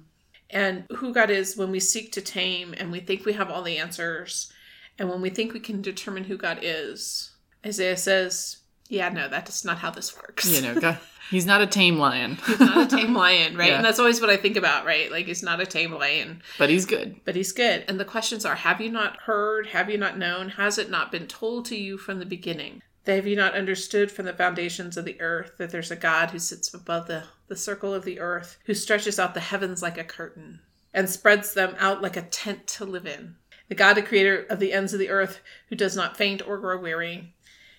and 0.49 0.85
who 0.97 1.13
God 1.13 1.29
is 1.29 1.57
when 1.57 1.71
we 1.71 1.79
seek 1.79 2.11
to 2.13 2.21
tame 2.21 2.75
and 2.77 2.91
we 2.91 2.99
think 2.99 3.25
we 3.25 3.33
have 3.33 3.49
all 3.49 3.63
the 3.63 3.77
answers 3.77 4.51
and 4.99 5.09
when 5.09 5.21
we 5.21 5.29
think 5.29 5.53
we 5.53 5.59
can 5.59 5.81
determine 5.81 6.25
who 6.25 6.37
God 6.37 6.59
is. 6.61 7.31
Isaiah 7.65 7.97
says, 7.97 8.57
Yeah, 8.87 9.09
no, 9.09 9.27
that's 9.27 9.65
not 9.65 9.79
how 9.79 9.89
this 9.91 10.15
works. 10.15 10.47
You 10.49 10.61
know, 10.61 10.75
God, 10.79 10.99
he's 11.31 11.45
not 11.45 11.61
a 11.61 11.67
tame 11.67 11.97
lion, 11.97 12.37
not 12.59 12.91
a 12.91 12.95
tame 12.95 13.13
lion, 13.15 13.57
right? 13.57 13.69
Yeah. 13.69 13.77
And 13.77 13.85
that's 13.85 13.99
always 13.99 14.21
what 14.21 14.29
I 14.29 14.37
think 14.37 14.57
about, 14.57 14.85
right? 14.85 15.11
Like 15.11 15.25
he's 15.25 15.43
not 15.43 15.59
a 15.59 15.65
tame 15.65 15.91
lion, 15.91 16.41
but 16.59 16.69
he's 16.69 16.85
good. 16.85 17.19
but 17.25 17.35
he's 17.35 17.51
good. 17.51 17.83
And 17.87 17.99
the 17.99 18.05
questions 18.05 18.45
are 18.45 18.55
have 18.55 18.81
you 18.81 18.91
not 18.91 19.21
heard? 19.21 19.67
Have 19.67 19.89
you 19.89 19.97
not 19.97 20.17
known? 20.17 20.49
Has 20.49 20.77
it 20.77 20.89
not 20.89 21.11
been 21.11 21.27
told 21.27 21.65
to 21.65 21.75
you 21.75 21.97
from 21.97 22.19
the 22.19 22.25
beginning? 22.25 22.81
Have 23.07 23.27
you 23.27 23.35
not 23.35 23.53
understood 23.53 24.11
from 24.11 24.25
the 24.25 24.33
foundations 24.33 24.97
of 24.97 25.05
the 25.05 25.19
earth 25.21 25.53
that 25.59 25.69
there's 25.69 25.91
a 25.91 25.95
God 25.95 26.31
who 26.31 26.39
sits 26.39 26.73
above 26.73 27.05
the, 27.05 27.23
the 27.47 27.55
circle 27.55 27.93
of 27.93 28.03
the 28.03 28.19
earth, 28.19 28.57
who 28.65 28.73
stretches 28.73 29.19
out 29.19 29.35
the 29.35 29.39
heavens 29.41 29.83
like 29.83 29.99
a 29.99 30.03
curtain 30.03 30.59
and 30.91 31.07
spreads 31.07 31.53
them 31.53 31.75
out 31.77 32.01
like 32.01 32.17
a 32.17 32.23
tent 32.23 32.65
to 32.67 32.85
live 32.85 33.05
in? 33.05 33.35
The 33.67 33.75
God, 33.75 33.93
the 33.93 34.01
creator 34.01 34.45
of 34.49 34.59
the 34.59 34.73
ends 34.73 34.91
of 34.93 34.99
the 34.99 35.09
earth, 35.09 35.39
who 35.69 35.75
does 35.75 35.95
not 35.95 36.17
faint 36.17 36.47
or 36.47 36.57
grow 36.57 36.79
weary, 36.79 37.34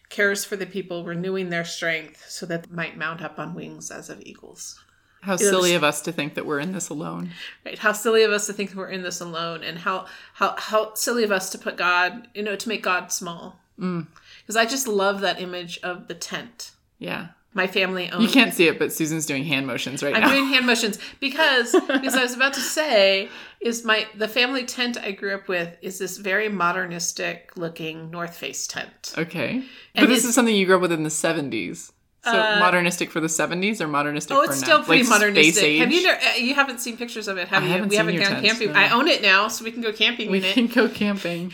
cares 0.08 0.44
for 0.44 0.56
the 0.56 0.66
people, 0.66 1.04
renewing 1.04 1.50
their 1.50 1.64
strength 1.64 2.24
so 2.28 2.46
that 2.46 2.64
they 2.64 2.74
might 2.74 2.96
mount 2.96 3.22
up 3.22 3.38
on 3.38 3.54
wings 3.54 3.90
as 3.90 4.08
of 4.08 4.22
eagles. 4.22 4.78
How 5.22 5.36
silly 5.36 5.74
of 5.74 5.82
us 5.82 6.02
to 6.02 6.12
think 6.12 6.34
that 6.34 6.46
we're 6.46 6.60
in 6.60 6.72
this 6.72 6.88
alone. 6.88 7.30
Right? 7.64 7.78
How 7.78 7.92
silly 7.92 8.22
of 8.22 8.30
us 8.30 8.46
to 8.46 8.52
think 8.52 8.74
we're 8.74 8.90
in 8.90 9.02
this 9.02 9.20
alone, 9.20 9.64
and 9.64 9.78
how 9.78 10.06
how 10.34 10.54
how 10.56 10.94
silly 10.94 11.24
of 11.24 11.32
us 11.32 11.50
to 11.50 11.58
put 11.58 11.76
God, 11.76 12.28
you 12.32 12.44
know, 12.44 12.54
to 12.54 12.68
make 12.68 12.82
God 12.82 13.10
small. 13.10 13.58
Mm. 13.78 14.06
Because 14.40 14.56
I 14.56 14.66
just 14.66 14.86
love 14.86 15.20
that 15.22 15.40
image 15.40 15.80
of 15.82 16.06
the 16.06 16.14
tent. 16.14 16.70
Yeah. 16.98 17.28
My 17.56 17.66
family 17.66 18.10
owns. 18.10 18.22
You 18.22 18.28
can't 18.30 18.52
see 18.54 18.68
it, 18.68 18.78
but 18.78 18.92
Susan's 18.92 19.24
doing 19.26 19.42
hand 19.44 19.66
motions 19.66 20.02
right 20.02 20.12
now. 20.12 20.28
I'm 20.28 20.30
doing 20.30 20.46
hand 20.52 20.66
motions 20.72 20.98
because 21.20 21.72
because 21.72 22.14
I 22.14 22.22
was 22.22 22.34
about 22.34 22.52
to 22.54 22.60
say 22.60 23.30
is 23.60 23.84
my 23.84 24.06
the 24.14 24.28
family 24.28 24.64
tent 24.66 24.98
I 24.98 25.10
grew 25.12 25.34
up 25.34 25.48
with 25.48 25.76
is 25.80 25.98
this 25.98 26.18
very 26.18 26.48
modernistic 26.50 27.56
looking 27.56 28.10
North 28.10 28.36
Face 28.36 28.66
tent. 28.66 29.14
okay. 29.16 29.62
But 29.94 30.08
this 30.08 30.24
is 30.26 30.34
something 30.34 30.54
you 30.54 30.66
grew 30.66 30.76
up 30.76 30.82
with 30.82 30.92
in 30.92 31.02
the 31.02 31.08
70s. 31.10 31.92
So 32.24 32.32
Uh, 32.32 32.56
modernistic 32.60 33.10
for 33.10 33.20
the 33.20 33.28
70s 33.28 33.80
or 33.80 33.86
modernistic 33.88 34.36
Oh, 34.36 34.44
for 34.44 34.50
it's 34.50 34.60
now? 34.60 34.66
still 34.66 34.82
pretty 34.82 35.04
Like 35.04 35.10
modernistic. 35.10 35.78
Have 35.78 35.92
you? 35.92 36.02
ne- 36.02 36.10
uh, 36.10 36.34
You 36.38 36.54
haven't 36.54 36.80
seen 36.80 36.96
pictures 36.96 37.28
of 37.28 37.38
it, 37.38 37.48
have 37.48 37.62
I 37.62 37.66
you? 37.66 37.72
haven't 37.72 37.88
we 37.88 37.96
haven't 37.96 38.16
gone 38.16 38.26
tents, 38.42 38.48
camping. 38.48 38.72
no. 38.72 38.78
I 38.80 38.90
own 38.90 39.06
it 39.08 39.22
now, 39.22 39.48
so 39.48 39.64
we 39.64 39.70
can 39.70 39.80
go 39.80 39.92
camping 39.92 40.30
we 40.30 40.38
in 40.38 40.44
it. 40.44 40.52
can 40.54 40.66
go 40.66 40.88
camping. 40.88 41.52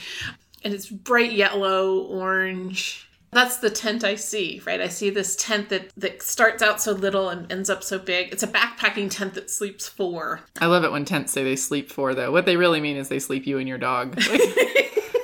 and 0.64 0.72
it's 0.74 0.88
bright 0.88 1.32
yellow, 1.32 1.98
orange. 1.98 3.06
That's 3.32 3.56
the 3.56 3.70
tent 3.70 4.04
I 4.04 4.14
see, 4.14 4.60
right? 4.66 4.80
I 4.80 4.88
see 4.88 5.08
this 5.08 5.34
tent 5.36 5.70
that 5.70 5.90
that 5.96 6.22
starts 6.22 6.62
out 6.62 6.80
so 6.80 6.92
little 6.92 7.30
and 7.30 7.50
ends 7.50 7.70
up 7.70 7.82
so 7.82 7.98
big. 7.98 8.30
It's 8.30 8.42
a 8.42 8.48
backpacking 8.48 9.10
tent 9.10 9.34
that 9.34 9.50
sleeps 9.50 9.88
four. 9.88 10.40
I 10.60 10.66
love 10.66 10.84
it 10.84 10.92
when 10.92 11.06
tents 11.06 11.32
say 11.32 11.42
they 11.42 11.56
sleep 11.56 11.90
four, 11.90 12.14
though. 12.14 12.30
What 12.30 12.44
they 12.44 12.56
really 12.56 12.80
mean 12.80 12.96
is 12.96 13.08
they 13.08 13.18
sleep 13.18 13.46
you 13.46 13.58
and 13.58 13.68
your 13.68 13.78
dog. 13.78 14.18
Like, 14.32 14.72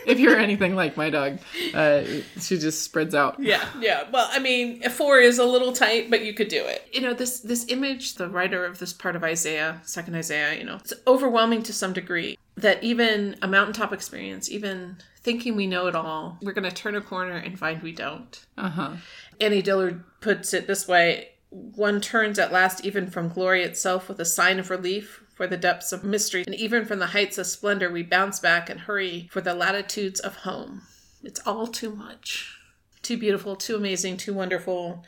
if 0.08 0.18
you're 0.18 0.38
anything 0.38 0.74
like 0.74 0.96
my 0.96 1.10
dog, 1.10 1.38
uh, 1.74 2.02
she 2.40 2.58
just 2.58 2.82
spreads 2.82 3.14
out. 3.14 3.38
Yeah, 3.38 3.68
yeah. 3.78 4.08
Well, 4.10 4.28
I 4.32 4.38
mean, 4.38 4.82
a 4.82 4.88
four 4.88 5.18
is 5.18 5.38
a 5.38 5.44
little 5.44 5.72
tight, 5.72 6.08
but 6.08 6.24
you 6.24 6.32
could 6.32 6.48
do 6.48 6.64
it. 6.64 6.88
You 6.92 7.02
know, 7.02 7.12
this 7.12 7.40
this 7.40 7.66
image, 7.68 8.14
the 8.14 8.28
writer 8.28 8.64
of 8.64 8.78
this 8.78 8.94
part 8.94 9.16
of 9.16 9.22
Isaiah, 9.22 9.82
second 9.84 10.14
Isaiah, 10.14 10.54
you 10.54 10.64
know, 10.64 10.76
it's 10.76 10.94
overwhelming 11.06 11.62
to 11.64 11.74
some 11.74 11.92
degree 11.92 12.38
that 12.56 12.82
even 12.82 13.36
a 13.42 13.46
mountaintop 13.46 13.92
experience, 13.92 14.50
even 14.50 14.96
thinking 15.28 15.56
we 15.56 15.66
know 15.66 15.88
it 15.88 15.94
all, 15.94 16.38
we're 16.40 16.54
going 16.54 16.64
to 16.64 16.74
turn 16.74 16.94
a 16.94 17.02
corner 17.02 17.34
and 17.34 17.58
find 17.58 17.82
we 17.82 17.92
don't. 17.92 18.46
Uh 18.56 18.70
huh. 18.70 18.92
Annie 19.38 19.60
Dillard 19.60 20.02
puts 20.22 20.54
it 20.54 20.66
this 20.66 20.88
way 20.88 21.28
one 21.50 22.00
turns 22.00 22.38
at 22.38 22.50
last 22.50 22.82
even 22.82 23.10
from 23.10 23.28
glory 23.28 23.62
itself 23.62 24.08
with 24.08 24.18
a 24.20 24.24
sign 24.24 24.58
of 24.58 24.70
relief 24.70 25.22
for 25.34 25.46
the 25.46 25.56
depths 25.58 25.92
of 25.92 26.02
mystery, 26.02 26.44
and 26.46 26.54
even 26.54 26.86
from 26.86 26.98
the 26.98 27.08
heights 27.08 27.36
of 27.36 27.46
splendor 27.46 27.90
we 27.90 28.02
bounce 28.02 28.40
back 28.40 28.70
and 28.70 28.80
hurry 28.80 29.28
for 29.30 29.42
the 29.42 29.52
latitudes 29.52 30.18
of 30.20 30.36
home. 30.36 30.82
It's 31.22 31.40
all 31.46 31.66
too 31.66 31.94
much. 31.94 32.54
Too 33.02 33.18
beautiful, 33.18 33.54
too 33.54 33.76
amazing, 33.76 34.16
too 34.16 34.32
wonderful. 34.32 35.04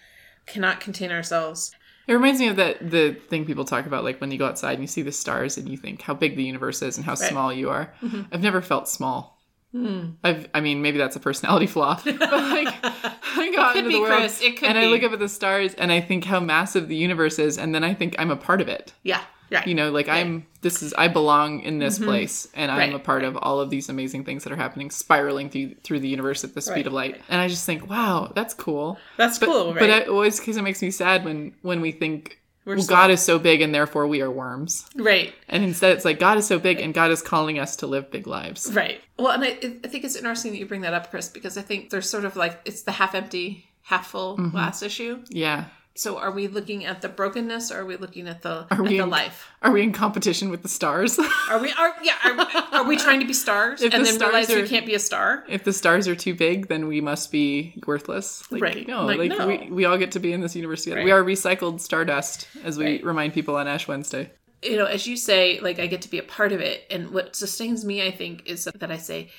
Cannot 0.46 0.80
contain 0.80 1.10
ourselves. 1.10 1.72
It 2.06 2.12
reminds 2.12 2.40
me 2.40 2.48
of 2.48 2.56
that 2.56 2.90
the 2.90 3.14
thing 3.28 3.46
people 3.46 3.64
talk 3.64 3.86
about, 3.86 4.04
like 4.04 4.20
when 4.20 4.30
you 4.30 4.38
go 4.38 4.46
outside 4.46 4.74
and 4.74 4.82
you 4.82 4.86
see 4.86 5.02
the 5.02 5.12
stars 5.12 5.56
and 5.56 5.66
you 5.66 5.78
think 5.78 6.02
how 6.02 6.12
big 6.12 6.36
the 6.36 6.44
universe 6.44 6.82
is 6.82 6.96
and 6.98 7.06
how 7.06 7.14
small 7.14 7.52
you 7.52 7.70
are. 7.70 7.92
Mm-hmm. 8.02 8.22
I've 8.32 8.42
never 8.42 8.60
felt 8.60 8.88
small. 8.88 9.39
Hmm. 9.72 10.10
I've, 10.24 10.48
I 10.52 10.60
mean, 10.60 10.82
maybe 10.82 10.98
that's 10.98 11.16
a 11.16 11.20
personality 11.20 11.66
flaw, 11.74 12.00
but 12.04 12.18
like 12.20 12.74
I 12.82 13.52
go 13.54 13.60
out 13.60 13.76
into 13.76 13.90
the 13.90 14.00
world 14.00 14.18
Chris. 14.18 14.42
It 14.42 14.56
could 14.58 14.68
and 14.68 14.78
I 14.78 14.86
look 14.86 15.02
up 15.02 15.12
at 15.12 15.18
the 15.20 15.28
stars 15.28 15.74
and 15.74 15.92
I 15.92 16.00
think 16.00 16.24
how 16.24 16.40
massive 16.40 16.88
the 16.88 16.96
universe 16.96 17.38
is, 17.38 17.56
and 17.58 17.74
then 17.74 17.84
I 17.84 17.94
think 17.94 18.16
I'm 18.18 18.30
a 18.30 18.36
part 18.36 18.60
of 18.60 18.68
it. 18.68 18.92
Yeah. 19.02 19.22
Right. 19.52 19.66
You 19.66 19.74
know, 19.74 19.90
like 19.90 20.08
I'm. 20.08 20.46
This 20.60 20.80
is 20.80 20.94
I 20.94 21.08
belong 21.08 21.60
in 21.60 21.78
this 21.78 21.98
place, 21.98 22.46
and 22.54 22.70
I'm 22.70 22.78
Mm-hmm. 22.78 22.92
Right, 22.92 23.00
a 23.00 23.04
part 23.04 23.24
of 23.24 23.36
all 23.36 23.58
of 23.60 23.68
these 23.70 23.88
amazing 23.88 24.24
things 24.24 24.44
that 24.44 24.52
are 24.52 24.56
happening, 24.56 24.90
spiraling 24.90 25.50
through 25.50 25.74
through 25.82 26.00
the 26.00 26.08
universe 26.08 26.44
at 26.44 26.54
the 26.54 26.60
speed 26.60 26.76
Right, 26.76 26.86
of 26.86 26.92
light. 26.92 27.20
And 27.28 27.40
I 27.40 27.48
just 27.48 27.66
think, 27.66 27.90
wow, 27.90 28.30
that's 28.34 28.54
cool. 28.54 28.96
That's 29.16 29.40
But, 29.40 29.46
cool, 29.46 29.70
right? 29.72 29.80
But 29.80 29.90
it 29.90 30.08
always 30.08 30.38
because 30.38 30.56
it 30.56 30.62
makes 30.62 30.80
me 30.82 30.92
sad 30.92 31.24
when 31.24 31.52
when 31.62 31.80
we 31.80 31.90
think 31.90 32.39
We're 32.64 32.76
well. 32.76 32.86
God 32.86 33.10
is 33.10 33.20
so 33.22 33.38
big 33.38 33.62
and 33.62 33.74
therefore 33.74 34.06
we 34.06 34.20
are 34.20 34.30
worms, 34.30 34.84
right. 34.94 35.32
and 35.48 35.64
instead 35.64 35.92
it's 35.96 36.04
like 36.04 36.18
God 36.20 36.36
is 36.38 36.46
so 36.46 36.58
big 36.58 36.78
and 36.80 36.92
God 36.92 37.10
is 37.10 37.22
calling 37.22 37.58
us 37.58 37.76
to 37.76 37.86
live 37.86 38.10
big 38.10 38.26
lives. 38.26 38.70
Right. 38.72 39.00
Well, 39.18 39.32
and 39.32 39.42
I, 39.44 39.48
I 39.84 39.88
think 39.88 40.04
it's 40.04 40.14
interesting 40.16 40.52
that 40.52 40.58
you 40.58 40.66
bring 40.66 40.82
that 40.82 40.92
up, 40.94 41.10
Chris, 41.10 41.28
because 41.28 41.56
I 41.56 41.62
think 41.62 41.90
there's 41.90 42.08
sort 42.08 42.24
of 42.24 42.36
like 42.36 42.60
it's 42.66 42.82
the 42.82 42.92
half 42.92 43.14
empty, 43.14 43.66
half 43.82 44.08
full 44.08 44.36
Mm-hmm. 44.36 44.50
glass 44.50 44.82
issue. 44.82 45.22
Yeah. 45.30 45.64
So, 45.96 46.18
are 46.18 46.30
we 46.30 46.46
looking 46.46 46.84
at 46.86 47.02
the 47.02 47.08
brokenness, 47.08 47.70
or 47.72 47.80
are 47.80 47.84
we 47.84 47.96
looking 47.96 48.28
at 48.28 48.42
the 48.42 48.60
Are 48.70 48.78
at 48.78 48.80
we 48.80 48.88
the 48.90 48.98
in- 49.00 49.10
life? 49.10 49.48
Are 49.60 49.72
we 49.72 49.82
in 49.82 49.92
competition 49.92 50.48
with 50.48 50.62
the 50.62 50.68
stars? 50.68 51.18
Are 51.18 51.58
we? 51.58 51.72
Are 51.72 51.92
yeah? 52.02 52.14
Are, 52.24 52.80
are 52.80 52.84
we 52.84 52.96
trying 52.96 53.20
to 53.20 53.26
be 53.26 53.32
stars 53.32 53.82
If 53.82 53.92
and 53.92 54.02
the 54.02 54.06
then 54.06 54.14
stars 54.14 54.32
realize 54.32 54.48
we 54.48 54.62
are- 54.62 54.66
can't 54.66 54.86
be 54.86 54.94
a 54.94 54.98
star? 55.00 55.44
if 55.48 55.64
the 55.64 55.72
stars 55.72 56.06
are 56.08 56.14
too 56.14 56.34
big, 56.34 56.68
then 56.68 56.86
we 56.86 57.00
must 57.00 57.32
be 57.32 57.74
worthless. 57.86 58.50
Like, 58.52 58.62
Right. 58.62 58.86
No, 58.88 59.04
Like, 59.04 59.18
like, 59.18 59.30
no. 59.36 59.46
We, 59.46 59.68
we 59.70 59.84
all 59.84 59.98
get 59.98 60.12
to 60.12 60.20
be 60.20 60.32
in 60.32 60.40
this 60.40 60.54
universe 60.54 60.84
together. 60.84 61.00
Right. 61.00 61.04
We 61.06 61.10
are 61.10 61.22
recycled 61.24 61.80
stardust, 61.80 62.46
as 62.64 62.78
we 62.78 62.84
Right. 62.84 63.04
remind 63.04 63.34
people 63.34 63.56
on 63.56 63.66
Ash 63.66 63.88
Wednesday. 63.88 64.30
You 64.62 64.76
know, 64.76 64.86
as 64.86 65.06
you 65.06 65.16
say, 65.16 65.58
like 65.60 65.78
I 65.80 65.86
get 65.86 66.02
to 66.02 66.08
be 66.10 66.18
a 66.18 66.22
part 66.22 66.52
of 66.52 66.60
it, 66.60 66.84
and 66.90 67.10
what 67.10 67.34
sustains 67.34 67.84
me, 67.84 68.06
I 68.06 68.10
think, 68.10 68.46
is 68.46 68.64
that 68.64 68.90
I 68.92 68.96
say, 68.98 69.30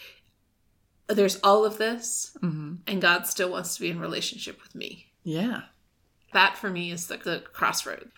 "There's 1.08 1.40
all 1.44 1.64
of 1.66 1.78
this, 1.78 2.36
hmm 2.42 2.76
and 2.88 3.02
God 3.02 3.26
still 3.26 3.52
wants 3.52 3.76
to 3.76 3.82
be 3.82 3.90
in 3.90 4.00
relationship 4.00 4.62
with 4.62 4.76
me." 4.76 5.08
Yeah. 5.24 5.62
That 6.34 6.58
for 6.58 6.70
me 6.70 6.92
is 6.92 7.08
the, 7.08 7.18
the 7.18 7.44
crossroad. 7.54 8.12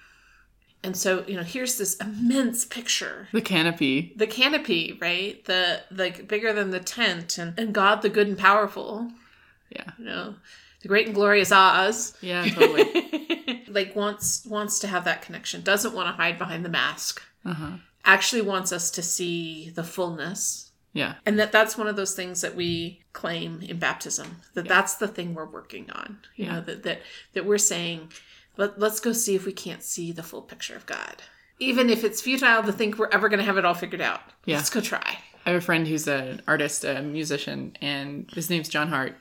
And 0.86 0.98
so, 0.98 1.24
you 1.28 1.36
know, 1.38 1.44
here's 1.44 1.78
this 1.78 1.96
immense 1.96 2.66
picture 2.66 3.30
The 3.32 3.42
canopy. 3.42 4.14
the 4.18 4.28
canopy, 4.28 4.98
right? 5.02 5.44
The 5.46 5.82
like 5.92 6.28
bigger 6.28 6.52
than 6.54 6.72
the 6.72 6.80
tent, 6.82 7.38
and, 7.38 7.58
and 7.58 7.74
God, 7.74 8.02
the 8.02 8.10
good 8.10 8.28
and 8.28 8.38
powerful, 8.38 9.10
Yeah. 9.70 9.92
you 9.98 10.04
know, 10.06 10.36
the 10.82 10.90
great 10.90 11.06
and 11.06 11.16
glorious 11.16 11.54
Oz, 11.54 12.18
Yeah, 12.22 12.46
totally. 12.50 13.64
like 13.70 13.96
wants 13.96 14.46
wants 14.46 14.80
to 14.80 14.88
have 14.88 15.06
that 15.06 15.22
connection. 15.22 15.62
Doesn't 15.62 15.94
want 15.94 16.10
to 16.10 16.22
hide 16.22 16.38
behind 16.38 16.66
the 16.66 16.70
mask. 16.70 17.22
uh-huh. 17.46 17.78
Actually 18.06 18.42
wants 18.42 18.74
us 18.74 18.92
to 18.92 19.02
see 19.02 19.70
the 19.70 19.84
fullness, 19.86 20.72
Yeah. 20.94 21.16
and 21.26 21.40
that 21.40 21.52
that's 21.52 21.78
one 21.78 21.88
of 21.88 21.96
those 21.96 22.14
things 22.14 22.42
that 22.42 22.56
we 22.56 23.02
claim 23.14 23.62
in 23.62 23.80
baptism. 23.80 24.42
That 24.54 24.68
that's 24.68 24.96
the 24.96 25.08
thing 25.08 25.34
we're 25.34 25.46
working 25.46 25.90
on. 25.92 26.20
You 26.36 26.46
Yeah. 26.46 26.52
know 26.56 26.62
that 26.62 26.84
that 26.84 27.02
that 27.34 27.46
we're 27.46 27.58
saying, 27.58 28.12
Let, 28.58 28.80
let's 28.80 29.00
go 29.00 29.12
see 29.14 29.34
if 29.36 29.46
we 29.46 29.54
can't 29.54 29.82
see 29.84 30.12
the 30.12 30.22
full 30.24 30.44
picture 30.44 30.76
of 30.76 30.86
God. 30.86 31.24
Even 31.60 31.90
if 31.90 32.04
it's 32.04 32.22
futile 32.22 32.62
to 32.64 32.72
think 32.72 32.98
we're 33.00 33.10
ever 33.12 33.28
going 33.30 33.40
to 33.40 33.46
have 33.46 33.58
it 33.58 33.66
all 33.66 33.74
figured 33.74 34.02
out. 34.02 34.22
Yeah. 34.46 34.58
Let's 34.58 34.70
go 34.70 34.82
try. 34.82 35.18
I 35.46 35.50
have 35.50 35.58
a 35.58 35.66
friend 35.66 35.88
who's 35.88 36.08
an 36.08 36.42
artist, 36.48 36.84
a 36.84 37.02
musician, 37.02 37.76
and 37.82 38.30
his 38.32 38.50
name's 38.50 38.70
John 38.70 38.88
Hart. 38.90 39.16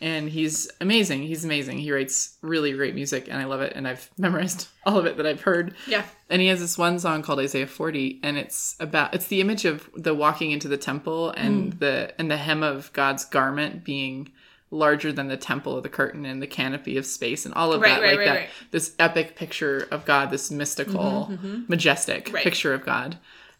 And 0.00 0.28
he's 0.28 0.70
amazing. 0.80 1.22
He's 1.22 1.44
amazing. 1.44 1.78
He 1.78 1.90
writes 1.90 2.36
really 2.40 2.72
great 2.72 2.94
music, 2.94 3.26
and 3.28 3.38
I 3.38 3.44
love 3.46 3.60
it. 3.62 3.72
And 3.74 3.88
I've 3.88 4.08
memorized 4.18 4.68
all 4.86 4.96
of 4.98 5.06
it 5.06 5.16
that 5.16 5.26
I've 5.26 5.40
heard. 5.42 5.74
Yeah. 5.88 6.04
And 6.30 6.40
he 6.40 6.48
has 6.48 6.60
this 6.60 6.78
one 6.78 6.98
song 7.00 7.22
called 7.22 7.40
Isaiah 7.40 7.66
40, 7.66 8.20
and 8.22 8.38
it's 8.38 8.76
about 8.78 9.12
it's 9.14 9.26
the 9.26 9.40
image 9.40 9.64
of 9.64 9.90
the 9.96 10.14
walking 10.14 10.52
into 10.52 10.68
the 10.68 10.76
temple 10.76 11.30
and 11.30 11.72
Mm. 11.74 11.78
the 11.80 12.14
and 12.18 12.30
the 12.30 12.36
hem 12.36 12.62
of 12.62 12.92
God's 12.92 13.24
garment 13.24 13.82
being 13.84 14.30
larger 14.70 15.10
than 15.12 15.28
the 15.28 15.36
temple 15.36 15.76
of 15.78 15.82
the 15.82 15.88
curtain 15.88 16.26
and 16.26 16.42
the 16.42 16.46
canopy 16.46 16.98
of 16.98 17.06
space 17.06 17.46
and 17.46 17.54
all 17.54 17.72
of 17.72 17.80
Right, 17.80 17.88
that 17.88 18.00
right, 18.02 18.10
like 18.10 18.18
right, 18.18 18.24
that 18.26 18.34
right. 18.36 18.48
this 18.70 18.94
epic 18.98 19.34
picture 19.34 19.88
of 19.90 20.04
God, 20.04 20.30
this 20.30 20.50
mystical, 20.50 21.32
majestic 21.68 22.26
Mm-hmm, 22.26 22.34
Right. 22.34 22.44
picture 22.44 22.74
of 22.74 22.84
God. 22.84 23.16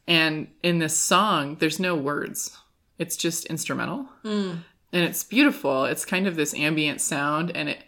And 0.07 0.49
in 0.63 0.79
this 0.79 0.95
song, 0.97 1.57
there's 1.61 1.81
no 1.81 1.95
words. 1.97 2.57
It's 2.99 3.17
just 3.17 3.47
instrumental. 3.47 4.07
Mm. 4.25 4.59
And 4.93 5.05
it's 5.05 5.25
beautiful. 5.25 5.85
It's 5.85 6.05
kind 6.05 6.27
of 6.27 6.37
this 6.37 6.55
ambient 6.55 7.01
sound 7.01 7.55
and 7.55 7.69
it 7.69 7.79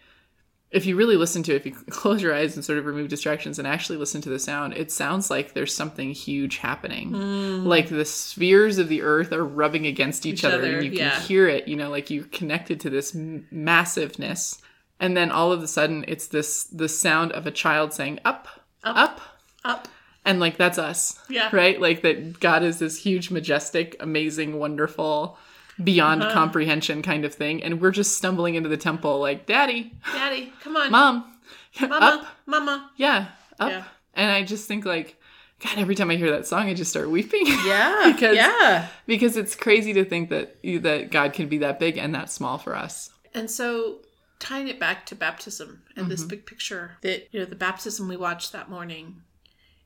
if 0.71 0.87
you 0.87 0.95
really 0.95 1.17
listen 1.17 1.43
to 1.43 1.53
it, 1.53 1.57
if 1.57 1.67
you 1.67 1.73
close 1.91 2.23
your 2.23 2.35
eyes 2.35 2.55
and 2.55 2.65
sort 2.65 2.79
of 2.79 2.87
remove 2.87 3.09
distractions 3.09 3.59
and 3.59 3.67
actually 3.67 3.99
listen 3.99 4.21
to 4.23 4.29
the 4.29 4.39
sound, 4.39 4.75
it 4.75 4.93
sounds 4.93 5.31
like 5.31 5.53
there's 5.53 5.75
something 5.75 6.13
huge 6.13 6.59
happening. 6.59 7.11
Mm. 7.11 7.67
Like 7.67 7.89
the 7.89 8.05
spheres 8.05 8.79
of 8.79 8.89
the 8.89 9.03
earth 9.03 9.33
are 9.33 9.45
rubbing 9.45 9.87
against 9.87 10.27
each, 10.27 10.41
Each 10.41 10.45
other, 10.45 10.59
other, 10.59 10.79
and 10.79 10.85
you 10.85 10.93
yeah. 10.93 11.11
can 11.11 11.23
hear 11.23 11.49
it, 11.49 11.67
you 11.67 11.77
know, 11.77 11.91
like 11.91 12.11
you're 12.11 12.25
connected 12.25 12.81
to 12.81 12.91
this 12.91 13.15
m- 13.15 13.47
massiveness. 13.51 14.63
And 15.01 15.17
then 15.17 15.31
all 15.31 15.51
of 15.51 15.63
a 15.63 15.69
sudden, 15.69 16.05
it's 16.07 16.29
this 16.29 16.65
the 16.65 16.89
sound 16.89 17.33
of 17.33 17.47
a 17.47 17.51
child 17.51 17.93
saying, 17.93 18.21
up, 18.25 18.47
Up. 18.85 18.97
up. 18.97 19.21
Up. 19.65 19.89
And 20.25 20.39
like 20.39 20.57
that's 20.59 20.79
us. 20.79 21.19
Yeah. 21.29 21.49
Right? 21.53 21.81
Like 21.81 22.03
that 22.03 22.39
God 22.39 22.63
is 22.63 22.79
this 22.79 23.03
huge, 23.03 23.31
majestic, 23.31 23.97
amazing, 23.99 24.59
wonderful, 24.59 25.39
beyond 25.83 26.23
Uh-huh. 26.23 26.33
comprehension 26.33 27.03
kind 27.03 27.25
of 27.25 27.35
thing. 27.35 27.63
And 27.63 27.81
we're 27.81 27.91
just 27.91 28.17
stumbling 28.17 28.55
into 28.55 28.69
the 28.69 28.77
temple 28.77 29.19
like, 29.21 29.47
Daddy, 29.47 29.93
Daddy, 30.13 30.53
come 30.63 30.77
on. 30.77 30.91
Mom, 30.91 31.39
Mama. 31.81 31.97
up. 32.07 32.27
Mama. 32.47 32.91
Yeah, 32.97 33.27
up. 33.59 33.71
Yeah. 33.71 33.85
And 34.15 34.31
I 34.31 34.43
just 34.45 34.67
think 34.69 34.85
like, 34.85 35.17
God, 35.63 35.79
every 35.79 35.95
time 35.95 36.11
I 36.11 36.17
hear 36.17 36.31
that 36.31 36.47
song, 36.47 36.69
I 36.69 36.75
just 36.75 36.91
start 36.91 37.11
weeping. 37.11 37.47
Yeah. 37.65 38.11
Because- 38.13 38.37
yeah. 38.37 38.89
because 39.07 39.37
it's 39.37 39.55
crazy 39.55 39.93
to 39.95 40.05
think 40.05 40.31
that 40.31 40.57
you, 40.63 40.79
that 40.81 41.11
God 41.11 41.33
can 41.33 41.49
be 41.49 41.59
that 41.59 41.79
big 41.79 41.97
and 41.99 42.15
that 42.15 42.31
small 42.31 42.59
for 42.59 42.75
us. 42.75 43.11
And 43.35 43.51
so 43.51 43.99
tying 44.39 44.69
it 44.69 44.81
back 44.81 45.05
to 45.07 45.15
baptism 45.15 45.83
and 45.97 46.11
this 46.11 46.25
big 46.25 46.47
picture 46.47 46.93
that 47.03 47.29
you 47.31 47.39
know 47.39 47.45
the 47.45 47.55
baptism 47.55 48.09
we 48.09 48.17
watched 48.17 48.53
that 48.53 48.71
morning 48.71 49.21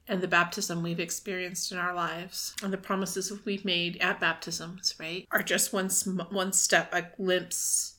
and 0.07 0.21
the 0.21 0.29
baptism 0.29 0.83
we've 0.83 1.01
experienced 1.01 1.73
in 1.73 1.79
our 1.79 1.95
lives 1.95 2.55
and 2.63 2.73
the 2.73 2.77
promises 2.79 3.33
we've 3.45 3.65
made 3.65 3.97
at 4.01 4.21
baptisms 4.21 4.95
right 4.99 5.27
are 5.31 5.43
just 5.43 5.73
one 5.73 5.89
sm- 5.91 6.21
one 6.31 6.53
step 6.53 6.89
a 6.93 7.03
glimpse 7.17 7.95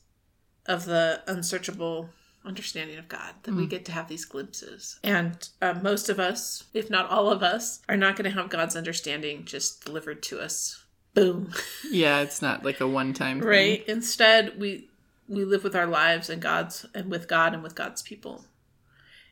of 0.66 0.84
the 0.84 1.22
unsearchable 1.26 2.10
understanding 2.44 2.96
of 2.96 3.08
god 3.08 3.34
that 3.42 3.54
we 3.54 3.66
get 3.66 3.84
to 3.84 3.90
have 3.92 4.06
these 4.08 4.24
glimpses. 4.24 5.00
And 5.02 5.48
uh, 5.60 5.74
most 5.82 6.08
of 6.08 6.20
us 6.20 6.62
if 6.72 6.88
not 6.88 7.10
all 7.10 7.28
of 7.30 7.42
us 7.42 7.80
are 7.88 7.96
not 7.96 8.14
going 8.16 8.30
to 8.30 8.40
have 8.40 8.50
god's 8.50 8.76
understanding 8.76 9.44
just 9.44 9.84
delivered 9.84 10.22
to 10.24 10.38
us. 10.40 10.84
Boom. 11.14 11.52
Yeah, 11.90 12.20
it's 12.20 12.42
not 12.42 12.64
like 12.64 12.80
a 12.80 12.86
one-time 12.86 13.40
thing. 13.40 13.48
right? 13.48 13.84
Instead 13.88 14.60
we 14.60 14.88
we 15.28 15.44
live 15.44 15.64
with 15.64 15.74
our 15.74 15.86
lives 15.86 16.30
and 16.30 16.40
god's 16.40 16.86
and 16.94 17.10
with 17.10 17.26
god 17.26 17.52
and 17.54 17.62
with 17.64 17.74
god's 17.74 18.02
people 18.02 18.44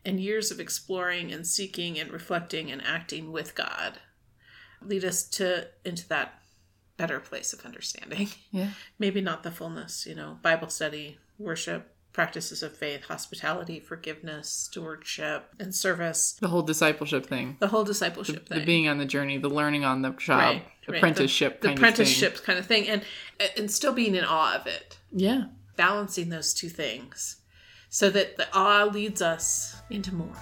and 0.05 0.21
years 0.21 0.51
of 0.51 0.61
exploring 0.61 1.33
and 1.33 1.47
seeking 1.47 1.99
and 1.99 2.11
reflecting 2.11 2.71
and 2.71 2.83
acting 2.85 3.33
with 3.33 3.55
god 3.55 3.99
lead 4.83 5.05
us 5.05 5.23
to 5.25 5.67
into 5.85 6.07
that 6.09 6.41
better 6.97 7.19
place 7.21 7.53
of 7.53 7.65
understanding 7.65 8.29
Yeah. 8.51 8.71
maybe 8.99 9.21
not 9.21 9.43
the 9.43 9.51
fullness 9.51 10.07
you 10.07 10.15
know 10.15 10.39
bible 10.43 10.69
study 10.69 11.19
worship 11.39 11.91
practices 12.13 12.63
of 12.63 12.77
faith 12.77 13.05
hospitality 13.07 13.81
forgiveness 13.81 14.49
stewardship 14.49 15.49
and 15.59 15.75
service 15.75 16.37
The 16.41 16.47
whole 16.47 16.63
discipleship 16.63 17.27
thing. 17.27 17.57
the 17.59 17.67
whole 17.67 17.83
discipleship 17.83 18.49
The 18.49 18.57
thing 18.57 18.65
being 18.67 18.89
on 18.89 18.99
the 18.99 19.05
journey, 19.05 19.37
the 19.39 19.49
learning 19.51 19.85
on 19.85 20.03
the 20.03 20.11
job, 20.11 20.39
Right, 20.39 20.65
right. 20.87 20.97
apprenticeship 20.99 21.61
the 21.61 21.69
kind 21.69 21.79
apprenticeship 21.79 22.43
kind 22.45 22.57
of 22.59 22.67
thing 22.67 22.89
and 22.89 23.03
and 23.57 23.69
still 23.69 23.93
being 23.93 24.15
in 24.15 24.25
awe 24.25 24.55
of 24.55 24.69
it. 24.69 24.99
Yeah. 25.11 25.47
balancing 25.77 26.29
those 26.29 26.55
two 26.55 26.69
things 26.69 27.39
so 27.95 28.11
that 28.11 28.37
the 28.37 28.45
awe 28.53 28.83
leads 28.93 29.23
us 29.23 29.77
into 29.89 30.13
more. 30.13 30.37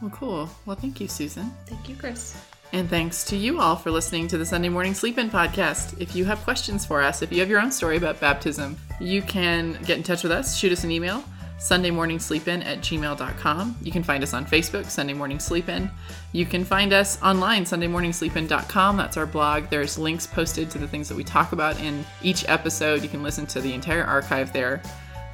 Well, 0.00 0.10
cool. 0.10 0.48
Well, 0.64 0.76
thank 0.76 0.98
you, 0.98 1.08
Susan. 1.08 1.52
Thank 1.66 1.90
you, 1.90 1.94
Chris. 1.94 2.34
And 2.72 2.88
thanks 2.88 3.22
to 3.24 3.36
you 3.36 3.60
all 3.60 3.76
for 3.76 3.90
listening 3.90 4.28
to 4.28 4.38
the 4.38 4.46
Sunday 4.46 4.70
Morning 4.70 4.94
Sleep 4.94 5.18
In 5.18 5.28
podcast. 5.28 6.00
If 6.00 6.16
you 6.16 6.24
have 6.24 6.38
questions 6.38 6.86
for 6.86 7.02
us, 7.02 7.20
if 7.20 7.30
you 7.30 7.40
have 7.40 7.50
your 7.50 7.60
own 7.60 7.70
story 7.70 7.98
about 7.98 8.18
baptism, 8.18 8.78
you 8.98 9.20
can 9.20 9.74
get 9.84 9.98
in 9.98 10.02
touch 10.02 10.22
with 10.22 10.32
us, 10.32 10.56
shoot 10.56 10.72
us 10.72 10.82
an 10.82 10.90
email, 10.90 11.22
sundaymorningsleepin 11.58 12.64
at 12.64 12.78
gmail.com. 12.78 13.76
You 13.82 13.92
can 13.92 14.02
find 14.02 14.22
us 14.22 14.32
on 14.32 14.46
Facebook, 14.46 14.86
Sunday 14.86 15.12
Morning 15.12 15.38
Sleep 15.38 15.68
In. 15.68 15.90
You 16.32 16.46
can 16.46 16.64
find 16.64 16.94
us 16.94 17.20
online, 17.22 17.64
sundaymorningsleepin.com. 17.64 18.96
That's 18.96 19.18
our 19.18 19.26
blog. 19.26 19.68
There's 19.68 19.98
links 19.98 20.26
posted 20.26 20.70
to 20.70 20.78
the 20.78 20.88
things 20.88 21.10
that 21.10 21.14
we 21.14 21.24
talk 21.24 21.52
about 21.52 21.78
in 21.82 22.06
each 22.22 22.48
episode. 22.48 23.02
You 23.02 23.10
can 23.10 23.22
listen 23.22 23.44
to 23.48 23.60
the 23.60 23.74
entire 23.74 24.04
archive 24.04 24.54
there. 24.54 24.82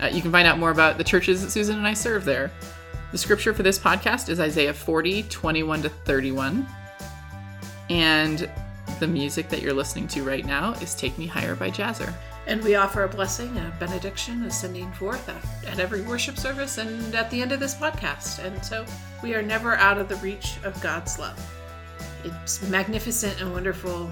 Uh, 0.00 0.06
you 0.06 0.20
can 0.20 0.32
find 0.32 0.46
out 0.46 0.58
more 0.58 0.70
about 0.70 0.98
the 0.98 1.04
churches 1.04 1.42
that 1.42 1.50
Susan 1.50 1.76
and 1.76 1.86
I 1.86 1.94
serve 1.94 2.24
there. 2.24 2.50
The 3.12 3.18
scripture 3.18 3.54
for 3.54 3.62
this 3.62 3.78
podcast 3.78 4.28
is 4.28 4.40
Isaiah 4.40 4.74
40, 4.74 5.24
21 5.24 5.82
to 5.82 5.88
31. 5.88 6.66
And 7.88 8.50
the 8.98 9.06
music 9.06 9.48
that 9.48 9.62
you're 9.62 9.72
listening 9.72 10.08
to 10.08 10.22
right 10.22 10.44
now 10.44 10.72
is 10.74 10.94
Take 10.94 11.16
Me 11.18 11.26
Higher 11.26 11.54
by 11.54 11.70
Jahzzar. 11.70 12.12
And 12.46 12.62
we 12.62 12.76
offer 12.76 13.02
a 13.02 13.08
blessing, 13.08 13.56
a 13.56 13.74
benediction, 13.80 14.44
a 14.44 14.50
sending 14.50 14.90
forth 14.92 15.28
at, 15.28 15.66
at 15.66 15.80
every 15.80 16.02
worship 16.02 16.36
service 16.36 16.78
and 16.78 17.14
at 17.14 17.30
the 17.30 17.42
end 17.42 17.52
of 17.52 17.60
this 17.60 17.74
podcast. 17.74 18.44
And 18.44 18.64
so 18.64 18.84
we 19.22 19.34
are 19.34 19.42
never 19.42 19.76
out 19.76 19.98
of 19.98 20.08
the 20.08 20.16
reach 20.16 20.58
of 20.64 20.80
God's 20.80 21.18
love. 21.18 21.38
It's 22.24 22.62
magnificent 22.68 23.40
and 23.40 23.52
wonderful, 23.52 24.10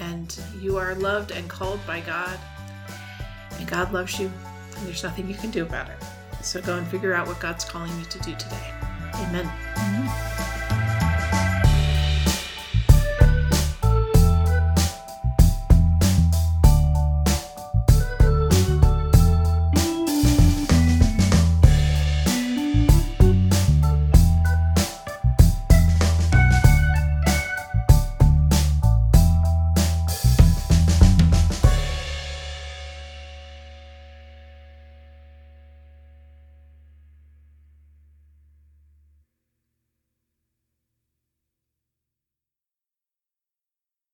and 0.00 0.38
you 0.60 0.76
are 0.76 0.94
loved 0.94 1.30
and 1.30 1.48
called 1.48 1.80
by 1.86 2.00
God. 2.00 2.38
And 3.58 3.66
God 3.66 3.92
loves 3.92 4.18
you, 4.18 4.30
and 4.82 4.88
there's 4.88 5.04
nothing 5.04 5.28
you 5.28 5.36
can 5.36 5.52
do 5.52 5.62
about 5.62 5.88
it. 5.88 5.96
So 6.42 6.60
go 6.60 6.76
and 6.76 6.84
figure 6.88 7.14
out 7.14 7.28
what 7.28 7.38
God's 7.38 7.64
calling 7.64 7.96
you 8.00 8.04
to 8.04 8.18
do 8.18 8.34
today. 8.34 8.74
Amen. 9.14 9.48
Amen. 9.76 10.31